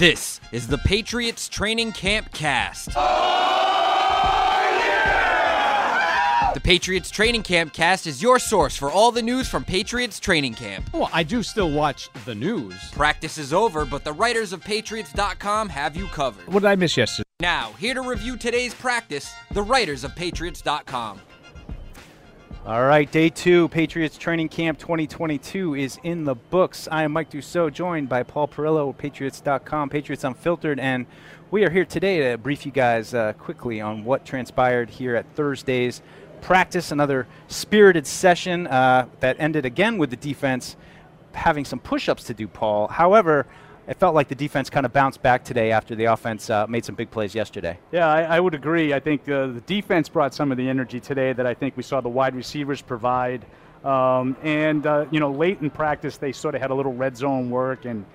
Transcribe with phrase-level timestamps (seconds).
[0.00, 2.86] This is the Patriots Training Camp Cast.
[6.54, 10.54] The Patriots Training Camp Cast is your source for all the news from Patriots Training
[10.54, 10.90] Camp.
[10.94, 12.72] Well, I do still watch the news.
[12.92, 16.46] Practice is over, but the writers of Patriots.com have you covered.
[16.46, 17.28] What did I miss yesterday?
[17.40, 21.20] Now, here to review today's practice, the writers of Patriots.com.
[22.70, 26.86] All right, day two, Patriots Training Camp 2022 is in the books.
[26.88, 31.06] I am Mike Dussault, joined by Paul Perillo, Patriots.com, Patriots Unfiltered, and
[31.50, 35.26] we are here today to brief you guys uh, quickly on what transpired here at
[35.34, 36.00] Thursday's
[36.42, 36.92] practice.
[36.92, 40.76] Another spirited session uh, that ended again with the defense
[41.32, 42.86] having some push ups to do, Paul.
[42.86, 43.46] However,
[43.90, 46.84] it felt like the defense kind of bounced back today after the offense uh, made
[46.84, 47.76] some big plays yesterday.
[47.90, 48.94] Yeah, I, I would agree.
[48.94, 51.82] I think uh, the defense brought some of the energy today that I think we
[51.82, 53.44] saw the wide receivers provide.
[53.84, 57.16] Um, and, uh, you know, late in practice, they sort of had a little red
[57.16, 58.06] zone work and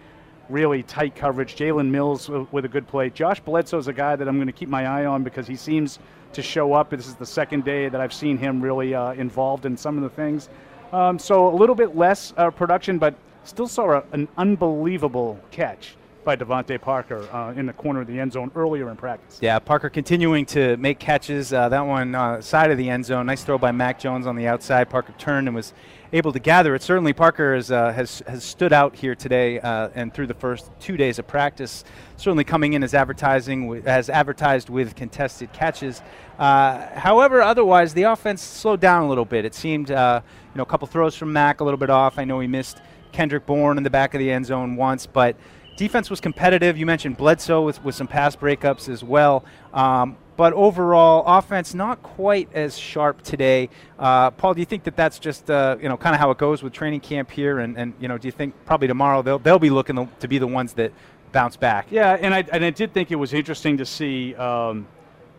[0.48, 1.58] really tight coverage.
[1.58, 3.10] Jalen Mills with a good play.
[3.10, 5.58] Josh Bledsoe is a guy that I'm going to keep my eye on because he
[5.58, 5.99] seems
[6.32, 6.92] to show up.
[6.92, 10.04] This is the second day that I've seen him really uh, involved in some of
[10.04, 10.48] the things.
[10.94, 15.96] Um, so a little bit less uh, production, but still saw a, an unbelievable catch
[16.26, 19.37] by DeVante Parker uh, in the corner of the end zone earlier in practice.
[19.41, 21.54] Yeah, Parker continuing to make catches.
[21.54, 24.35] Uh, that one uh, side of the end zone, nice throw by Mac Jones on
[24.35, 24.90] the outside.
[24.90, 25.74] Parker turned and was
[26.12, 26.82] able to gather it.
[26.82, 30.71] Certainly, Parker is, uh, has has stood out here today uh, and through the first
[30.80, 31.85] two days of practice.
[32.18, 36.02] Certainly coming in as advertising as advertised with contested catches.
[36.40, 39.46] Uh, however, otherwise the offense slowed down a little bit.
[39.46, 40.24] It seemed you know
[40.55, 42.18] a couple throws from Mac a little bit off.
[42.18, 42.82] I know he missed.
[43.16, 45.38] Kendrick Bourne in the back of the end zone once, but
[45.77, 46.77] defense was competitive.
[46.77, 49.46] You mentioned Bledsoe with, with some pass breakups as well.
[49.74, 53.70] Um, but overall, offense not quite as sharp today.
[53.98, 56.38] Uh, Paul, do you think that that's just uh, you know kind of how it
[56.38, 57.60] goes with training camp here?
[57.60, 60.38] And, and you know, do you think probably tomorrow they'll they'll be looking to, be
[60.38, 60.91] the ones that
[61.32, 61.88] bounce back?
[61.90, 64.36] Yeah, and I and I did think it was interesting to see.
[64.36, 64.88] Um,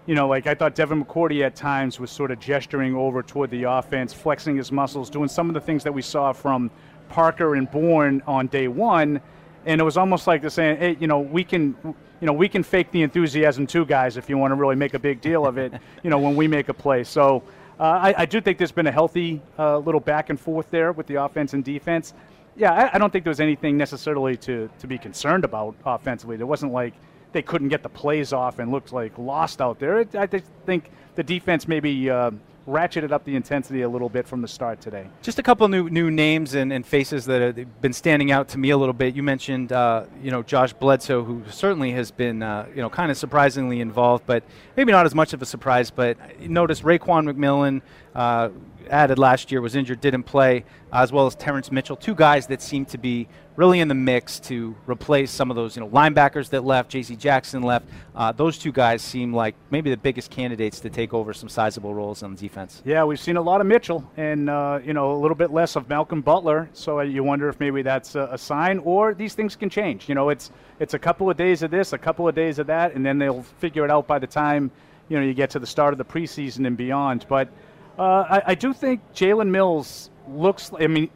[0.06, 3.50] you know, like I thought Devin McCourty at times was sort of gesturing over toward
[3.50, 6.70] the offense, flexing his muscles, doing some of the things that we saw from
[7.08, 9.20] Parker and Bourne on day one,
[9.64, 12.48] and it was almost like they're saying, hey, you know, we can, you know, we
[12.48, 15.46] can fake the enthusiasm too, guys, if you want to really make a big deal
[15.46, 15.72] of it,
[16.02, 17.04] you know, when we make a play.
[17.04, 17.42] So
[17.78, 20.92] uh, I, I, do think there's been a healthy uh, little back and forth there
[20.92, 22.14] with the offense and defense.
[22.56, 26.38] Yeah, I, I don't think there was anything necessarily to, to be concerned about offensively.
[26.38, 26.94] There wasn't like
[27.32, 30.00] they couldn't get the plays off and looked like lost out there.
[30.00, 32.30] It, I think the defense maybe uh,
[32.66, 35.06] ratcheted up the intensity a little bit from the start today.
[35.22, 38.58] Just a couple new new names and, and faces that have been standing out to
[38.58, 39.14] me a little bit.
[39.14, 43.10] You mentioned, uh, you know, Josh Bledsoe, who certainly has been, uh, you know, kind
[43.10, 44.42] of surprisingly involved, but
[44.76, 45.90] maybe not as much of a surprise.
[45.90, 47.82] But notice Raekwon McMillan.
[48.16, 48.48] Uh,
[48.88, 52.62] added last year was injured, didn't play, as well as Terrance Mitchell, two guys that
[52.62, 56.48] seem to be really in the mix to replace some of those you know linebackers
[56.48, 56.90] that left.
[56.90, 57.14] J.C.
[57.14, 57.86] Jackson left.
[58.14, 61.92] Uh, those two guys seem like maybe the biggest candidates to take over some sizable
[61.92, 62.82] roles on defense.
[62.86, 65.76] Yeah, we've seen a lot of Mitchell, and uh, you know a little bit less
[65.76, 66.70] of Malcolm Butler.
[66.72, 70.08] So uh, you wonder if maybe that's a, a, sign, or these things can change.
[70.08, 70.50] You know, it's
[70.80, 73.18] it's a couple of days of this, a couple of days of that, and then
[73.18, 74.70] they'll figure it out by the time
[75.08, 77.26] you know you get to the start of the preseason and beyond.
[77.28, 77.48] But
[77.98, 80.70] uh, I, I, do think Jalen Mills looks.
[80.78, 81.10] I mean,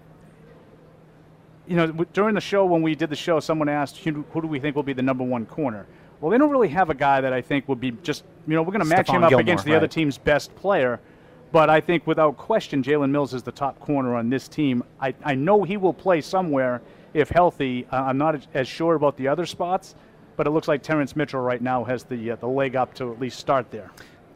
[1.67, 4.49] you know, during the show when we did the show, someone asked, "Who, who do
[4.49, 5.87] we think will be the number one corner?"
[6.21, 8.25] Well, they don't really have a guy that I think would be just.
[8.47, 9.77] You know, we're going to match him up Gilmore, against the right.
[9.77, 11.01] other team's best player.
[11.53, 14.85] But I think without question, Jalen Mills is the top corner on this team.
[15.01, 16.81] I, I know he will play somewhere
[17.13, 17.87] if healthy.
[17.91, 19.97] Uh, I'm not as sure about the other spots,
[20.37, 23.13] but it looks like Terrance Mitchell right now has the uh, the leg up to
[23.13, 23.91] at least start there.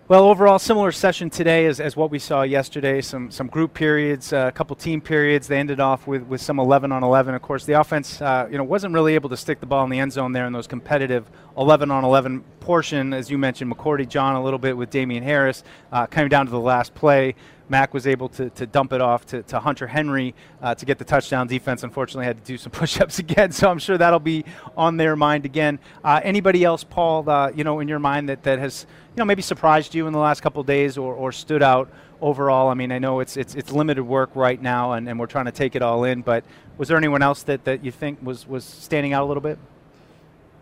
[0.07, 3.01] Well, overall, similar session today as, as what we saw yesterday.
[3.01, 5.49] Some some group periods, uh, a couple team periods.
[5.49, 7.35] They ended off with, with some 11 on 11.
[7.35, 9.89] Of course, the offense, uh, you know, wasn't really able to stick the ball in
[9.89, 13.15] the end zone there in those competitive 11 on 11 portion.
[13.15, 16.53] As you mentioned, McCourty John a little bit with Damien Harris, uh, coming down to
[16.53, 17.35] the last play.
[17.69, 20.99] Mac was able to, to dump it off to, to Hunter Henry uh, to get
[20.99, 21.47] the touchdown.
[21.47, 24.44] Defense unfortunately had to do some push-ups again, so I'm sure that'll be
[24.77, 25.79] on their mind again.
[26.03, 29.25] Uh, anybody else, Paul, uh, you know, in your mind that, that has you know
[29.25, 31.91] maybe surprised you in the last couple days or, or stood out
[32.21, 32.69] overall?
[32.69, 35.47] I mean, I know it's it's it's limited work right now, and, and we're trying
[35.47, 36.23] to take it all in.
[36.23, 36.44] But
[36.77, 39.59] was there anyone else that, that you think was was standing out a little bit?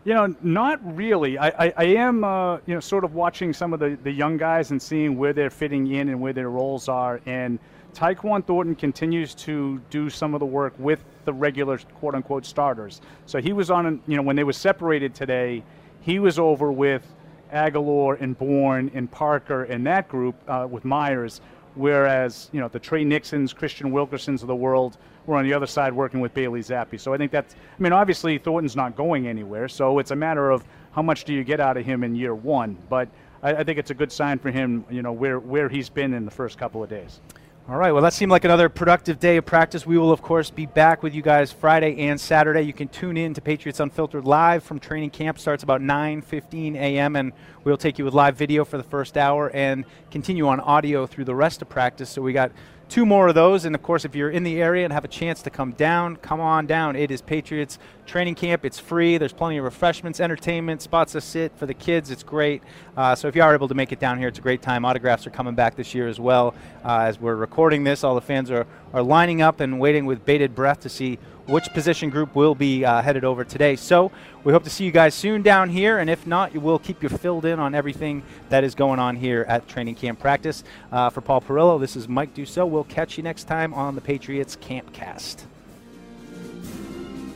[0.05, 1.39] You know, not really.
[1.39, 4.37] I, I, I am, uh, you know, sort of watching some of the, the young
[4.37, 7.21] guys and seeing where they're fitting in and where their roles are.
[7.25, 7.61] And
[7.95, 13.01] Tyquan Thornton continues to do some of the work with the regular quote unquote starters.
[13.27, 15.63] So he was on, you know, when they were separated today,
[16.01, 17.07] he was over with
[17.53, 21.41] Agholor and Bourne and Parker and that group uh, with Meyers.
[21.77, 25.67] Whereas, you know, the Tre Nixons, Kristian Wilkersons of the world were on the other
[25.67, 26.99] side working with Bailey Zappe.
[26.99, 30.51] So I think that's, I mean, obviously Thornton's not going anywhere, so it's a matter
[30.51, 32.77] of how much do you get out of him in year one.
[32.89, 33.09] But
[33.43, 36.15] I, I think it's a good sign for him, you know, where, where he's been
[36.15, 37.21] in the first couple of days.
[37.69, 37.93] All right.
[37.93, 39.87] Well, that seemed like another productive day of practice.
[39.87, 42.63] We will, of course, be back with you guys Friday and Saturday.
[42.63, 45.39] You can tune in to Patriots Unfiltered live from training camp.
[45.39, 47.15] Starts about 9:15 a.m.
[47.15, 47.33] and
[47.63, 51.25] we'll take you with live video for the first hour and continue on audio through
[51.25, 52.11] the rest of practice.
[52.11, 52.51] So we got
[52.93, 53.65] two more of those.
[53.65, 56.17] And of course, if you're in the area and have a chance to come down,
[56.17, 56.95] come on down.
[56.95, 58.67] It is Patriots training camp.
[58.67, 59.17] It's free.
[59.17, 62.11] There's plenty of refreshments, entertainment, spots to sit for the kids.
[62.11, 62.63] It's great.
[62.95, 64.85] Uh, so if you are able to make it down here, it's a great time.
[64.85, 66.55] Autographs are coming back this year as well.
[66.85, 70.27] Uh, as we're recording this, all the fans are, are lining up and waiting with
[70.27, 73.77] bated breath to see which position group will be uh, headed over today.
[73.77, 74.11] So
[74.45, 77.09] we hope to see you guys soon down here, and if not, we'll keep you
[77.09, 80.65] filled in on everything that is going on here at training camp practice.
[80.91, 82.69] Uh, for Paul Perillo, this is Mike Dussault.
[82.69, 85.45] We'll catch you next time on the Patriots Campcast.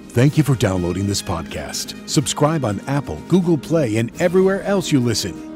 [0.08, 2.08] Thank you for downloading this podcast.
[2.08, 5.55] Subscribe on Apple, Google Play, and everywhere else you listen.